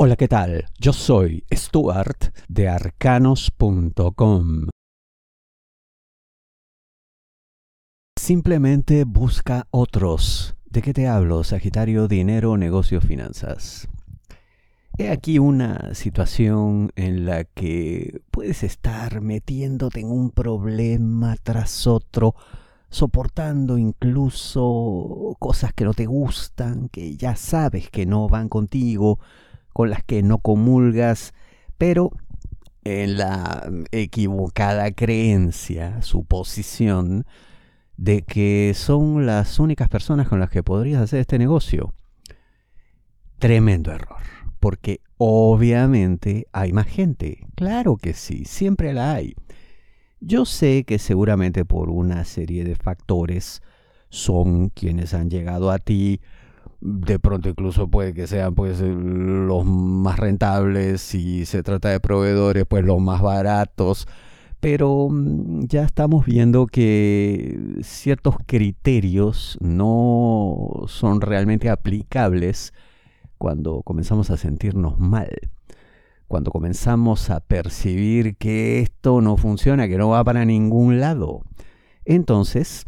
Hola, 0.00 0.14
¿qué 0.14 0.28
tal? 0.28 0.66
Yo 0.78 0.92
soy 0.92 1.44
Stuart 1.52 2.32
de 2.46 2.68
arcanos.com. 2.68 4.68
Simplemente 8.16 9.02
busca 9.02 9.66
otros. 9.72 10.54
¿De 10.66 10.82
qué 10.82 10.94
te 10.94 11.08
hablo? 11.08 11.42
Sagitario, 11.42 12.06
dinero, 12.06 12.56
negocios, 12.56 13.04
finanzas. 13.04 13.88
He 14.98 15.10
aquí 15.10 15.40
una 15.40 15.92
situación 15.96 16.92
en 16.94 17.26
la 17.26 17.42
que 17.42 18.22
puedes 18.30 18.62
estar 18.62 19.20
metiéndote 19.20 19.98
en 19.98 20.12
un 20.12 20.30
problema 20.30 21.34
tras 21.42 21.88
otro, 21.88 22.36
soportando 22.88 23.76
incluso 23.76 25.34
cosas 25.40 25.72
que 25.72 25.84
no 25.84 25.92
te 25.92 26.06
gustan, 26.06 26.88
que 26.88 27.16
ya 27.16 27.34
sabes 27.34 27.90
que 27.90 28.06
no 28.06 28.28
van 28.28 28.48
contigo, 28.48 29.18
con 29.78 29.90
las 29.90 30.02
que 30.02 30.24
no 30.24 30.38
comulgas, 30.38 31.34
pero 31.78 32.10
en 32.82 33.16
la 33.16 33.70
equivocada 33.92 34.90
creencia, 34.90 36.02
suposición, 36.02 37.26
de 37.96 38.22
que 38.22 38.72
son 38.74 39.24
las 39.24 39.60
únicas 39.60 39.88
personas 39.88 40.26
con 40.26 40.40
las 40.40 40.50
que 40.50 40.64
podrías 40.64 41.00
hacer 41.00 41.20
este 41.20 41.38
negocio. 41.38 41.94
Tremendo 43.38 43.92
error, 43.92 44.20
porque 44.58 45.00
obviamente 45.16 46.48
hay 46.50 46.72
más 46.72 46.88
gente. 46.88 47.46
Claro 47.54 47.98
que 47.98 48.14
sí, 48.14 48.46
siempre 48.46 48.92
la 48.92 49.14
hay. 49.14 49.36
Yo 50.18 50.44
sé 50.44 50.82
que 50.82 50.98
seguramente 50.98 51.64
por 51.64 51.88
una 51.88 52.24
serie 52.24 52.64
de 52.64 52.74
factores 52.74 53.62
son 54.08 54.70
quienes 54.70 55.14
han 55.14 55.30
llegado 55.30 55.70
a 55.70 55.78
ti, 55.78 56.20
de 56.80 57.18
pronto 57.18 57.48
incluso 57.48 57.88
puede 57.88 58.14
que 58.14 58.26
sean 58.26 58.54
pues 58.54 58.80
los 58.80 59.64
más 59.64 60.18
rentables 60.18 61.00
si 61.00 61.44
se 61.44 61.62
trata 61.62 61.88
de 61.88 62.00
proveedores 62.00 62.66
pues 62.66 62.84
los 62.84 63.00
más 63.00 63.20
baratos 63.20 64.06
pero 64.60 65.08
mm, 65.10 65.66
ya 65.66 65.82
estamos 65.82 66.24
viendo 66.24 66.66
que 66.66 67.78
ciertos 67.82 68.36
criterios 68.46 69.58
no 69.60 70.84
son 70.86 71.20
realmente 71.20 71.68
aplicables 71.68 72.72
cuando 73.38 73.82
comenzamos 73.82 74.30
a 74.30 74.36
sentirnos 74.36 74.98
mal 75.00 75.28
cuando 76.28 76.50
comenzamos 76.50 77.30
a 77.30 77.40
percibir 77.40 78.36
que 78.36 78.80
esto 78.80 79.22
no 79.22 79.38
funciona, 79.38 79.88
que 79.88 79.96
no 79.96 80.10
va 80.10 80.22
para 80.22 80.44
ningún 80.44 81.00
lado. 81.00 81.40
Entonces, 82.04 82.86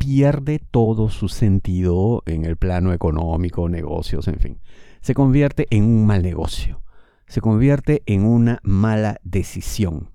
pierde 0.00 0.58
todo 0.58 1.10
su 1.10 1.28
sentido 1.28 2.22
en 2.24 2.46
el 2.46 2.56
plano 2.56 2.94
económico, 2.94 3.68
negocios, 3.68 4.28
en 4.28 4.38
fin. 4.38 4.58
Se 5.02 5.12
convierte 5.12 5.66
en 5.68 5.84
un 5.84 6.06
mal 6.06 6.22
negocio, 6.22 6.82
se 7.26 7.42
convierte 7.42 8.02
en 8.06 8.24
una 8.24 8.60
mala 8.62 9.20
decisión. 9.24 10.08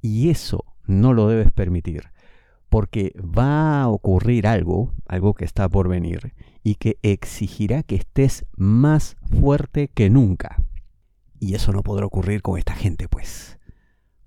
Y 0.00 0.30
eso 0.30 0.64
no 0.86 1.12
lo 1.12 1.28
debes 1.28 1.52
permitir, 1.52 2.04
porque 2.70 3.12
va 3.20 3.82
a 3.82 3.88
ocurrir 3.88 4.46
algo, 4.46 4.94
algo 5.06 5.34
que 5.34 5.44
está 5.44 5.68
por 5.68 5.88
venir, 5.88 6.32
y 6.62 6.76
que 6.76 6.98
exigirá 7.02 7.82
que 7.82 7.96
estés 7.96 8.46
más 8.56 9.16
fuerte 9.38 9.88
que 9.88 10.08
nunca. 10.08 10.56
Y 11.38 11.54
eso 11.54 11.72
no 11.72 11.82
podrá 11.82 12.06
ocurrir 12.06 12.40
con 12.40 12.56
esta 12.56 12.74
gente, 12.74 13.08
pues, 13.08 13.58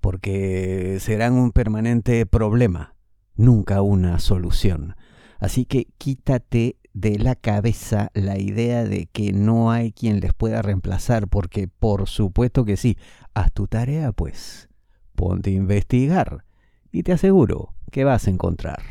porque 0.00 0.98
serán 1.00 1.32
un 1.32 1.50
permanente 1.50 2.24
problema 2.24 2.94
nunca 3.34 3.82
una 3.82 4.18
solución. 4.18 4.96
Así 5.38 5.64
que 5.64 5.88
quítate 5.98 6.76
de 6.94 7.18
la 7.18 7.34
cabeza 7.34 8.10
la 8.14 8.38
idea 8.38 8.84
de 8.84 9.06
que 9.06 9.32
no 9.32 9.70
hay 9.70 9.92
quien 9.92 10.20
les 10.20 10.32
pueda 10.32 10.62
reemplazar, 10.62 11.28
porque 11.28 11.68
por 11.68 12.08
supuesto 12.08 12.64
que 12.64 12.76
sí. 12.76 12.96
Haz 13.34 13.52
tu 13.52 13.66
tarea, 13.66 14.12
pues. 14.12 14.68
Ponte 15.14 15.50
a 15.50 15.54
investigar 15.54 16.44
y 16.90 17.02
te 17.02 17.12
aseguro 17.12 17.74
que 17.90 18.04
vas 18.04 18.26
a 18.26 18.30
encontrar. 18.30 18.82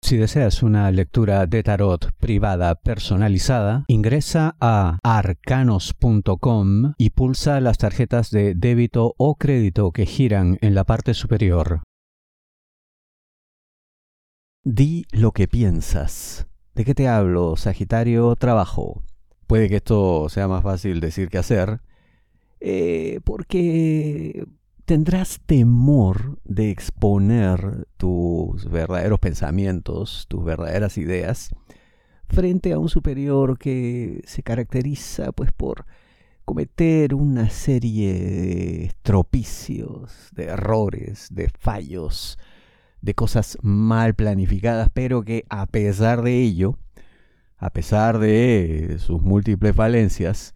Si 0.00 0.16
deseas 0.16 0.62
una 0.62 0.90
lectura 0.92 1.46
de 1.46 1.62
tarot 1.62 2.12
privada 2.18 2.76
personalizada, 2.76 3.84
ingresa 3.88 4.56
a 4.60 4.98
arcanos.com 5.02 6.94
y 6.96 7.10
pulsa 7.10 7.60
las 7.60 7.78
tarjetas 7.78 8.30
de 8.30 8.54
débito 8.54 9.14
o 9.18 9.34
crédito 9.34 9.90
que 9.90 10.06
giran 10.06 10.56
en 10.60 10.74
la 10.74 10.84
parte 10.84 11.14
superior. 11.14 11.82
Di 14.70 15.06
lo 15.12 15.32
que 15.32 15.48
piensas. 15.48 16.46
¿De 16.74 16.84
qué 16.84 16.94
te 16.94 17.08
hablo, 17.08 17.56
Sagitario? 17.56 18.36
Trabajo. 18.36 19.02
Puede 19.46 19.66
que 19.70 19.76
esto 19.76 20.28
sea 20.28 20.46
más 20.46 20.62
fácil 20.62 21.00
decir 21.00 21.30
que 21.30 21.38
hacer, 21.38 21.80
eh, 22.60 23.20
porque 23.24 24.44
tendrás 24.84 25.40
temor 25.46 26.38
de 26.44 26.70
exponer 26.70 27.86
tus 27.96 28.68
verdaderos 28.68 29.18
pensamientos, 29.20 30.26
tus 30.28 30.44
verdaderas 30.44 30.98
ideas, 30.98 31.48
frente 32.28 32.74
a 32.74 32.78
un 32.78 32.90
superior 32.90 33.58
que 33.58 34.20
se 34.26 34.42
caracteriza 34.42 35.32
pues 35.32 35.50
por 35.50 35.86
cometer 36.44 37.14
una 37.14 37.48
serie 37.48 38.12
de 38.12 38.92
tropicios, 39.00 40.28
de 40.32 40.44
errores, 40.44 41.28
de 41.30 41.48
fallos, 41.58 42.38
de 43.00 43.14
cosas 43.14 43.58
mal 43.62 44.14
planificadas, 44.14 44.88
pero 44.92 45.22
que 45.22 45.44
a 45.48 45.66
pesar 45.66 46.22
de 46.22 46.42
ello, 46.42 46.78
a 47.56 47.70
pesar 47.70 48.18
de 48.18 48.96
sus 48.98 49.22
múltiples 49.22 49.74
falencias, 49.74 50.54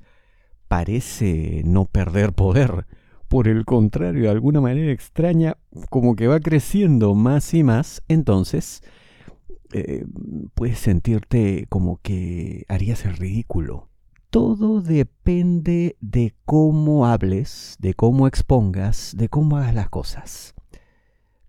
parece 0.69 1.63
no 1.65 1.85
perder 1.87 2.33
poder. 2.33 2.87
Por 3.29 3.49
el 3.49 3.65
contrario, 3.65 4.25
de 4.25 4.31
alguna 4.31 4.61
manera 4.61 4.93
extraña, 4.93 5.57
como 5.91 6.17
que 6.17 6.27
va 6.27 6.41
creciendo 6.41 7.15
más 7.15 7.55
y 7.55 7.63
más, 7.63 8.03
entonces 8.09 8.83
eh, 9.73 10.05
puedes 10.55 10.79
sentirte 10.79 11.67
como 11.69 11.99
que 12.03 12.65
harías 12.69 13.05
el 13.07 13.17
ridículo. 13.17 13.89
Todo 14.29 14.81
depende 14.81 15.97
de 16.01 16.35
cómo 16.45 17.07
hables, 17.07 17.77
de 17.79 17.95
cómo 17.95 18.27
expongas, 18.27 19.15
de 19.17 19.29
cómo 19.29 19.57
hagas 19.57 19.75
las 19.75 19.89
cosas. 19.89 20.55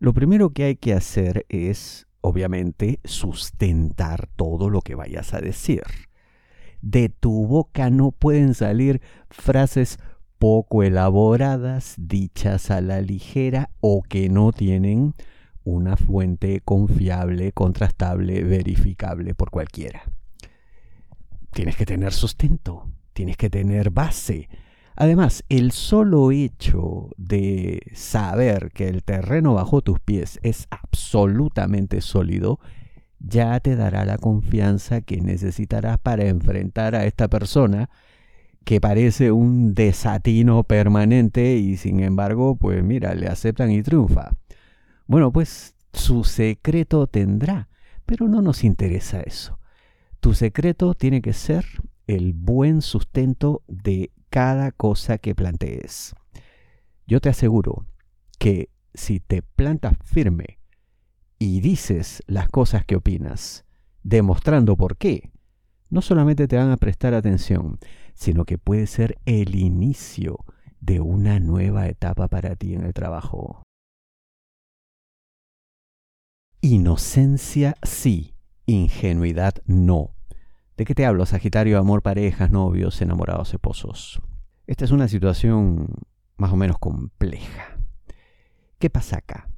Lo 0.03 0.13
primero 0.13 0.49
que 0.49 0.65
hay 0.65 0.75
que 0.75 0.91
hacer 0.91 1.45
es, 1.47 2.07
obviamente, 2.19 2.99
sustentar 3.05 4.27
todo 4.35 4.69
lo 4.69 4.81
que 4.81 4.95
vayas 4.95 5.33
a 5.33 5.39
decir. 5.39 5.83
De 6.81 7.07
tu 7.07 7.47
boca 7.47 7.89
no 7.89 8.11
pueden 8.11 8.53
salir 8.53 9.01
frases 9.29 9.99
poco 10.39 10.83
elaboradas, 10.83 11.95
dichas 11.97 12.69
a 12.69 12.81
la 12.81 12.99
ligera 12.99 13.69
o 13.79 14.03
que 14.03 14.27
no 14.27 14.51
tienen 14.51 15.13
una 15.63 15.95
fuente 15.95 16.59
confiable, 16.59 17.53
contrastable, 17.53 18.43
verificable 18.43 19.33
por 19.35 19.51
cualquiera. 19.51 20.03
Tienes 21.53 21.77
que 21.77 21.85
tener 21.85 22.11
sustento, 22.11 22.91
tienes 23.13 23.37
que 23.37 23.49
tener 23.49 23.89
base, 23.89 24.49
Además, 24.95 25.43
el 25.49 25.71
solo 25.71 26.31
hecho 26.31 27.09
de 27.17 27.81
saber 27.93 28.71
que 28.71 28.87
el 28.87 29.03
terreno 29.03 29.55
bajo 29.55 29.81
tus 29.81 29.99
pies 29.99 30.39
es 30.43 30.67
absolutamente 30.69 32.01
sólido, 32.01 32.59
ya 33.19 33.59
te 33.59 33.75
dará 33.75 34.05
la 34.05 34.17
confianza 34.17 35.01
que 35.01 35.21
necesitarás 35.21 35.97
para 35.97 36.25
enfrentar 36.25 36.95
a 36.95 37.05
esta 37.05 37.27
persona 37.27 37.89
que 38.63 38.79
parece 38.79 39.31
un 39.31 39.73
desatino 39.73 40.63
permanente 40.63 41.55
y 41.57 41.77
sin 41.77 41.99
embargo, 41.99 42.55
pues 42.55 42.83
mira, 42.83 43.13
le 43.15 43.27
aceptan 43.27 43.71
y 43.71 43.81
triunfa. 43.81 44.31
Bueno, 45.07 45.31
pues 45.31 45.75
su 45.91 46.23
secreto 46.23 47.07
tendrá, 47.07 47.67
pero 48.05 48.27
no 48.27 48.41
nos 48.41 48.63
interesa 48.63 49.21
eso. 49.21 49.59
Tu 50.19 50.33
secreto 50.33 50.93
tiene 50.93 51.21
que 51.21 51.33
ser 51.33 51.65
el 52.07 52.33
buen 52.33 52.81
sustento 52.81 53.63
de 53.67 54.11
cada 54.33 54.71
cosa 54.71 55.19
que 55.19 55.35
plantees. 55.35 56.15
Yo 57.05 57.21
te 57.21 57.29
aseguro 57.29 57.85
que 58.39 58.71
si 58.95 59.19
te 59.19 59.43
plantas 59.43 59.93
firme 60.03 60.57
y 61.37 61.61
dices 61.61 62.23
las 62.25 62.49
cosas 62.49 62.83
que 62.83 62.95
opinas, 62.95 63.63
demostrando 64.01 64.75
por 64.75 64.97
qué, 64.97 65.31
no 65.91 66.01
solamente 66.01 66.47
te 66.47 66.57
van 66.57 66.71
a 66.71 66.77
prestar 66.77 67.13
atención, 67.13 67.77
sino 68.15 68.45
que 68.45 68.57
puede 68.57 68.87
ser 68.87 69.19
el 69.25 69.53
inicio 69.53 70.39
de 70.81 70.99
una 70.99 71.39
nueva 71.39 71.87
etapa 71.87 72.27
para 72.27 72.55
ti 72.55 72.73
en 72.73 72.85
el 72.85 72.93
trabajo. 72.95 73.61
Inocencia 76.59 77.75
sí, 77.83 78.33
ingenuidad 78.65 79.53
no. 79.67 80.12
¿De 80.75 80.85
qué 80.85 80.95
te 80.95 81.05
hablo, 81.05 81.25
Sagitario? 81.27 81.77
Amor, 81.77 82.01
parejas, 82.01 82.49
novios, 82.49 82.99
enamorados, 83.01 83.53
esposos. 83.53 84.21
Esta 84.65 84.85
es 84.85 84.91
una 84.91 85.07
situación 85.07 85.87
más 86.37 86.51
o 86.51 86.55
menos 86.55 86.79
compleja. 86.79 87.77
¿Qué 88.79 88.89
pasa 88.89 89.17
acá? 89.17 89.49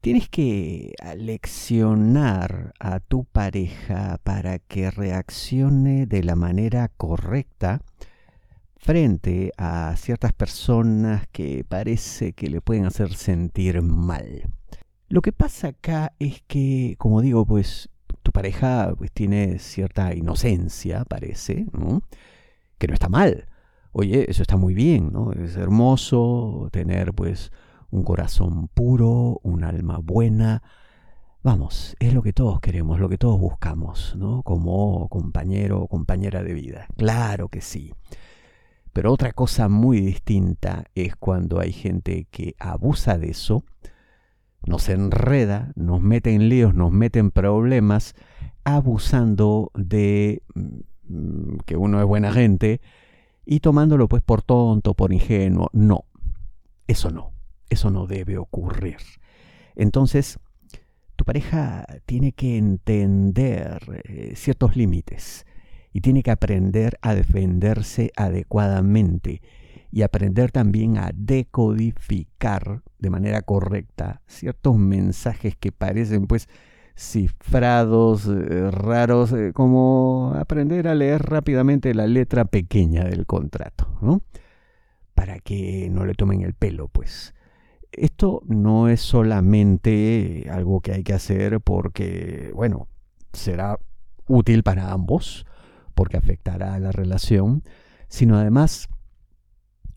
Tienes 0.00 0.28
que 0.28 0.94
leccionar 1.16 2.74
a 2.78 3.00
tu 3.00 3.24
pareja 3.24 4.20
para 4.22 4.60
que 4.60 4.90
reaccione 4.90 6.06
de 6.06 6.22
la 6.22 6.36
manera 6.36 6.88
correcta 6.96 7.80
frente 8.76 9.50
a 9.56 9.96
ciertas 9.96 10.32
personas 10.32 11.26
que 11.32 11.64
parece 11.66 12.34
que 12.34 12.48
le 12.48 12.60
pueden 12.60 12.84
hacer 12.84 13.14
sentir 13.14 13.82
mal. 13.82 14.44
Lo 15.08 15.22
que 15.22 15.32
pasa 15.32 15.68
acá 15.68 16.12
es 16.18 16.42
que, 16.46 16.94
como 16.98 17.20
digo, 17.20 17.46
pues 17.46 17.88
tu 18.24 18.32
pareja 18.32 18.92
pues, 18.98 19.12
tiene 19.12 19.60
cierta 19.60 20.14
inocencia, 20.14 21.04
parece, 21.04 21.66
que 22.78 22.88
no 22.88 22.94
está 22.94 23.08
mal. 23.08 23.46
Oye, 23.92 24.28
eso 24.28 24.42
está 24.42 24.56
muy 24.56 24.74
bien, 24.74 25.12
¿no? 25.12 25.30
Es 25.32 25.56
hermoso 25.56 26.68
tener 26.72 27.12
pues 27.12 27.52
un 27.90 28.02
corazón 28.02 28.66
puro, 28.68 29.38
un 29.44 29.62
alma 29.62 29.98
buena. 29.98 30.62
Vamos, 31.44 31.94
es 32.00 32.12
lo 32.12 32.22
que 32.22 32.32
todos 32.32 32.58
queremos, 32.60 32.98
lo 32.98 33.08
que 33.08 33.18
todos 33.18 33.38
buscamos, 33.38 34.16
¿no? 34.16 34.42
Como 34.42 35.08
compañero 35.10 35.82
o 35.82 35.86
compañera 35.86 36.42
de 36.42 36.54
vida. 36.54 36.88
Claro 36.96 37.48
que 37.48 37.60
sí. 37.60 37.92
Pero 38.92 39.12
otra 39.12 39.32
cosa 39.32 39.68
muy 39.68 40.00
distinta 40.00 40.84
es 40.94 41.14
cuando 41.14 41.60
hay 41.60 41.72
gente 41.72 42.26
que 42.30 42.56
abusa 42.58 43.18
de 43.18 43.30
eso, 43.30 43.64
nos 44.66 44.88
enreda, 44.88 45.72
nos 45.76 46.00
mete 46.00 46.34
en 46.34 46.48
líos, 46.48 46.74
nos 46.74 46.92
mete 46.92 47.18
en 47.18 47.30
problemas, 47.30 48.14
abusando 48.64 49.70
de 49.74 50.42
mm, 50.54 51.56
que 51.66 51.76
uno 51.76 52.00
es 52.00 52.06
buena 52.06 52.32
gente 52.32 52.80
y 53.44 53.60
tomándolo 53.60 54.08
pues 54.08 54.22
por 54.22 54.42
tonto, 54.42 54.94
por 54.94 55.12
ingenuo. 55.12 55.68
No, 55.72 56.04
eso 56.86 57.10
no, 57.10 57.32
eso 57.68 57.90
no 57.90 58.06
debe 58.06 58.38
ocurrir. 58.38 58.96
Entonces, 59.76 60.38
tu 61.16 61.24
pareja 61.24 61.86
tiene 62.06 62.32
que 62.32 62.56
entender 62.56 64.02
eh, 64.04 64.32
ciertos 64.36 64.76
límites 64.76 65.46
y 65.92 66.00
tiene 66.00 66.22
que 66.22 66.30
aprender 66.30 66.98
a 67.02 67.14
defenderse 67.14 68.10
adecuadamente 68.16 69.42
y 69.94 70.02
aprender 70.02 70.50
también 70.50 70.98
a 70.98 71.12
decodificar 71.14 72.82
de 72.98 73.10
manera 73.10 73.42
correcta 73.42 74.22
ciertos 74.26 74.76
mensajes 74.76 75.54
que 75.54 75.70
parecen 75.70 76.26
pues 76.26 76.48
cifrados, 76.96 78.26
eh, 78.26 78.72
raros, 78.72 79.32
eh, 79.32 79.52
como 79.54 80.32
aprender 80.34 80.88
a 80.88 80.96
leer 80.96 81.22
rápidamente 81.22 81.94
la 81.94 82.08
letra 82.08 82.44
pequeña 82.44 83.04
del 83.04 83.24
contrato, 83.24 83.86
¿no? 84.02 84.20
Para 85.14 85.38
que 85.38 85.88
no 85.92 86.04
le 86.06 86.14
tomen 86.14 86.42
el 86.42 86.54
pelo, 86.54 86.88
pues. 86.88 87.32
Esto 87.92 88.42
no 88.46 88.88
es 88.88 89.00
solamente 89.00 90.48
algo 90.50 90.80
que 90.80 90.90
hay 90.90 91.04
que 91.04 91.14
hacer 91.14 91.60
porque, 91.60 92.50
bueno, 92.52 92.88
será 93.32 93.78
útil 94.26 94.64
para 94.64 94.90
ambos, 94.90 95.46
porque 95.94 96.16
afectará 96.16 96.74
a 96.74 96.80
la 96.80 96.90
relación, 96.90 97.62
sino 98.08 98.36
además 98.36 98.88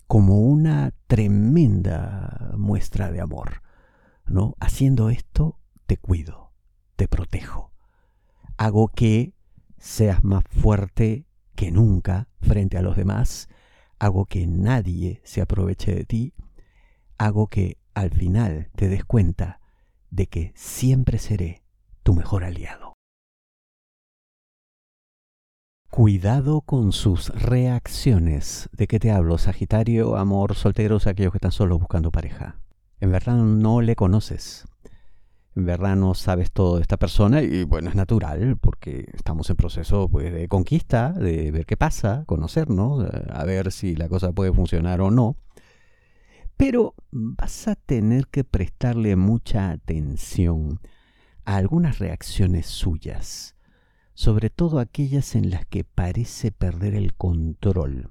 como 0.08 0.40
una 0.40 0.94
tremenda 1.08 2.54
muestra 2.58 3.12
de 3.12 3.22
amor. 3.22 3.62
¿no? 4.28 4.56
Haciendo 4.60 5.10
esto, 5.10 5.60
te 5.86 5.98
cuido, 5.98 6.52
te 6.96 7.08
protejo. 7.08 7.72
Hago 8.58 8.90
que 8.90 9.34
seas 9.78 10.24
más 10.24 10.44
fuerte 10.50 11.26
que 11.56 11.72
nunca 11.72 12.28
frente 12.42 12.78
a 12.78 12.82
los 12.82 12.96
demás. 12.96 13.50
Hago 14.00 14.26
que 14.26 14.46
nadie 14.48 15.22
se 15.24 15.42
aproveche 15.42 15.94
de 15.94 16.06
ti. 16.06 16.34
Hago 17.18 17.48
que 17.48 17.78
al 17.94 18.12
final 18.12 18.70
te 18.76 18.90
des 18.90 19.04
cuenta 19.04 19.60
de 20.10 20.28
que 20.28 20.54
siempre 20.56 21.18
seré 21.18 21.64
tu 22.04 22.14
mejor 22.14 22.44
aliado. 22.44 22.87
Cuidado 25.98 26.62
con 26.62 26.92
sus 26.92 27.30
reacciones. 27.30 28.70
¿De 28.72 28.86
qué 28.86 29.00
te 29.00 29.10
hablo? 29.10 29.40
Sagitario, 29.40 30.16
amor, 30.16 30.54
solteros, 30.54 31.08
aquellos 31.08 31.32
que 31.32 31.40
están 31.40 31.52
solos 31.52 31.80
buscando 31.80 32.12
pareja. 32.12 32.60
En 33.00 33.12
verdad 33.12 33.38
no 33.38 33.82
le 33.82 33.96
conoces. 33.96 34.66
En 35.56 35.66
verdad 35.66 35.96
no 35.96 36.14
sabes 36.14 36.52
todo 36.52 36.76
de 36.76 36.84
esta 36.84 36.98
persona 36.98 37.42
y 37.42 37.64
bueno, 37.64 37.90
es 37.90 37.96
natural 37.96 38.58
porque 38.62 39.10
estamos 39.12 39.50
en 39.50 39.56
proceso 39.56 40.08
pues, 40.08 40.32
de 40.32 40.48
conquista, 40.48 41.14
de 41.14 41.50
ver 41.50 41.66
qué 41.66 41.78
pasa, 41.78 42.26
conocernos, 42.28 43.04
a 43.32 43.44
ver 43.46 43.72
si 43.72 43.96
la 43.96 44.08
cosa 44.08 44.32
puede 44.34 44.54
funcionar 44.54 45.02
o 45.02 45.10
no. 45.10 45.36
Pero 46.58 46.94
vas 47.10 47.68
a 47.68 47.74
tener 47.74 48.28
que 48.28 48.44
prestarle 48.44 49.16
mucha 49.16 49.72
atención 49.72 50.80
a 51.44 51.56
algunas 51.56 51.98
reacciones 51.98 52.68
suyas 52.68 53.57
sobre 54.18 54.50
todo 54.50 54.80
aquellas 54.80 55.36
en 55.36 55.52
las 55.52 55.68
que 55.68 55.84
parece 55.84 56.52
perder 56.52 56.96
el 56.96 57.14
control, 57.14 58.10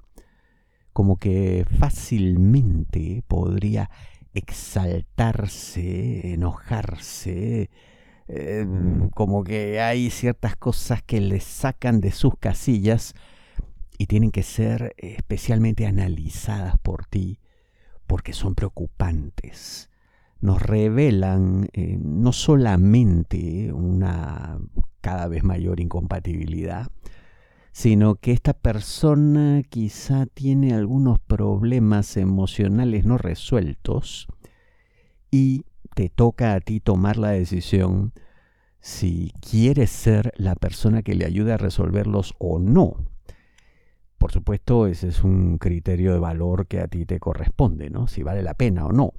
como 0.93 1.17
que 1.17 1.65
fácilmente 1.79 3.25
podría 3.27 3.89
exaltarse, 4.33 6.31
enojarse, 6.31 7.69
em, 8.29 9.09
como 9.09 9.43
que 9.43 9.81
hay 9.81 10.09
ciertas 10.09 10.55
cosas 10.55 11.03
que 11.03 11.19
le 11.19 11.41
sacan 11.41 11.99
de 11.99 12.11
sus 12.11 12.37
casillas 12.37 13.13
y 13.97 14.05
tienen 14.05 14.31
que 14.31 14.43
ser 14.43 14.95
especialmente 14.95 15.87
analizadas 15.87 16.79
por 16.79 17.05
ti 17.05 17.41
porque 18.05 18.31
son 18.31 18.55
preocupantes. 18.55 19.89
Nos 20.39 20.61
revelan 20.61 21.67
eh, 21.73 21.97
no 22.01 22.31
solamente 22.31 23.73
una 23.73 24.57
cada 25.07 25.29
vez 25.29 25.41
mayor 25.41 25.79
incompatibilidad, 25.79 26.91
sino 27.71 28.15
que 28.15 28.33
esta 28.33 28.51
persona 28.51 29.63
quizá 29.63 30.25
tiene 30.25 30.73
algunos 30.73 31.17
problemas 31.17 32.17
emocionales 32.17 33.05
no 33.05 33.17
resueltos 33.17 34.27
y 35.31 35.63
te 35.95 36.09
toca 36.09 36.55
a 36.55 36.59
ti 36.59 36.81
tomar 36.81 37.15
la 37.15 37.29
decisión 37.29 38.11
si 38.81 39.31
quieres 39.39 39.91
ser 39.91 40.33
la 40.35 40.55
persona 40.55 41.03
que 41.03 41.15
le 41.15 41.23
ayude 41.23 41.53
a 41.53 41.57
resolverlos 41.57 42.33
o 42.37 42.59
no. 42.59 42.97
Por 44.17 44.33
supuesto, 44.33 44.87
ese 44.87 45.07
es 45.07 45.23
un 45.23 45.57
criterio 45.57 46.11
de 46.11 46.19
valor 46.19 46.67
que 46.67 46.81
a 46.81 46.89
ti 46.89 47.05
te 47.05 47.21
corresponde, 47.21 47.89
¿no? 47.89 48.09
Si 48.09 48.23
vale 48.23 48.43
la 48.43 48.55
pena 48.55 48.85
o 48.85 48.91
no. 48.91 49.13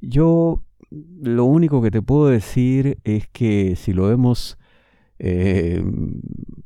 Yo 0.00 0.64
lo 0.90 1.44
único 1.44 1.80
que 1.82 1.92
te 1.92 2.02
puedo 2.02 2.26
decir 2.26 2.98
es 3.04 3.28
que 3.28 3.76
si 3.76 3.92
lo 3.92 4.08
vemos 4.08 4.58
eh, 5.18 5.82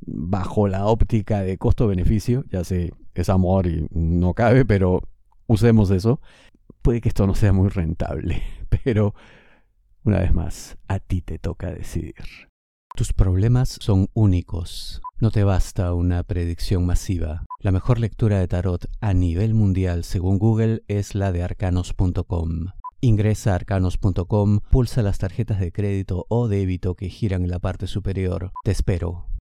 bajo 0.07 0.69
la 0.69 0.87
óptica 0.87 1.43
de 1.43 1.59
costo-beneficio, 1.59 2.45
ya 2.51 2.65
sé, 2.65 2.93
es 3.15 3.29
amor 3.29 3.67
y 3.67 3.87
no 3.91 4.35
cabe, 4.35 4.65
pero 4.65 5.03
usemos 5.47 5.91
eso, 5.91 6.21
puede 6.83 7.01
que 7.01 7.09
esto 7.09 7.27
no 7.27 7.35
sea 7.35 7.53
muy 7.53 7.69
rentable, 7.69 8.43
pero 8.85 9.15
una 10.05 10.21
vez 10.21 10.33
más, 10.33 10.79
a 10.89 10.99
ti 11.01 11.21
te 11.21 11.39
toca 11.39 11.71
decidir. 11.71 12.15
Tus 12.95 13.13
problemas 13.13 13.77
son 13.81 14.09
únicos. 14.15 15.01
No 15.21 15.31
te 15.31 15.45
basta 15.45 15.93
una 15.93 16.23
predicción 16.25 16.87
masiva. 16.87 17.45
La 17.61 17.71
mejor 17.71 17.99
lectura 18.01 18.41
de 18.41 18.49
tarot 18.49 18.87
a 19.01 19.15
nivel 19.15 19.55
mundial, 19.55 20.05
según 20.05 20.39
Google, 20.39 20.83
es 20.89 21.15
la 21.15 21.31
de 21.31 21.43
arcanos.com. 21.43 22.69
Ingresa 23.01 23.53
a 23.53 23.55
arcanos.com, 23.55 24.59
pulsa 24.71 25.03
las 25.03 25.19
tarjetas 25.19 25.61
de 25.61 25.71
crédito 25.71 26.27
o 26.29 26.49
débito 26.49 26.97
que 26.97 27.09
giran 27.09 27.45
en 27.45 27.51
la 27.51 27.61
parte 27.61 27.87
superior. 27.87 28.51
Te 28.65 28.73
espero. 28.73 29.38